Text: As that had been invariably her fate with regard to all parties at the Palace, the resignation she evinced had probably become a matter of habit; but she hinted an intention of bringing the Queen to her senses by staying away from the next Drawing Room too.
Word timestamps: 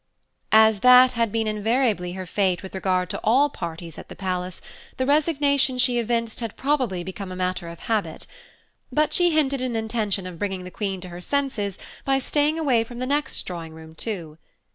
As 0.55 0.79
that 0.79 1.11
had 1.11 1.31
been 1.31 1.45
invariably 1.45 2.13
her 2.13 2.25
fate 2.25 2.63
with 2.63 2.73
regard 2.73 3.07
to 3.11 3.19
all 3.23 3.51
parties 3.51 3.99
at 3.99 4.09
the 4.09 4.15
Palace, 4.15 4.59
the 4.97 5.05
resignation 5.05 5.77
she 5.77 5.99
evinced 5.99 6.39
had 6.39 6.55
probably 6.57 7.03
become 7.03 7.31
a 7.31 7.35
matter 7.35 7.67
of 7.67 7.81
habit; 7.81 8.25
but 8.91 9.13
she 9.13 9.29
hinted 9.29 9.61
an 9.61 9.75
intention 9.75 10.25
of 10.25 10.39
bringing 10.39 10.63
the 10.63 10.71
Queen 10.71 11.01
to 11.01 11.09
her 11.09 11.21
senses 11.21 11.77
by 12.03 12.17
staying 12.17 12.57
away 12.57 12.83
from 12.83 12.97
the 12.97 13.05
next 13.05 13.43
Drawing 13.45 13.75
Room 13.75 13.93
too. 13.93 14.39